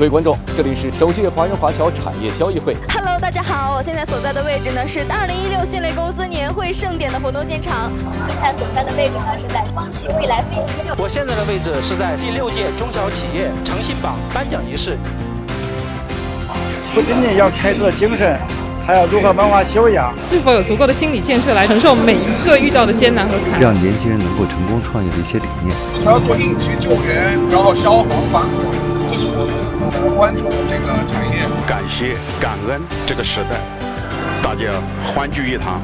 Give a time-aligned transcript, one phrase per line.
[0.00, 2.74] 各位观众，这里是首届华人华侨产业交易会。
[2.88, 7.92] Hello，大家好，我现在所在的位置呢是二零一六迅雷公司年会盛典的活动现场。
[7.92, 10.94] 我现在所在的位置呢是在方企未来飞行秀。
[10.96, 14.96] 我现在的位置是在第六届中小企业诚信榜颁奖仪式。
[16.94, 18.40] 不仅仅要开拓精神，
[18.86, 20.16] 还要如何文化修养？
[20.16, 23.60] 是否有足够的心理建设来承受每一个遇到的艰难和坎？
[23.60, 25.76] 让年轻人能够成功创业的一些理念。
[26.02, 28.79] 还要做应急救援，然后消防防火，这
[29.20, 31.44] 是我们共同关注的这个产业。
[31.68, 33.60] 感谢感恩这个时代，
[34.42, 34.72] 大家
[35.04, 35.78] 欢聚一堂。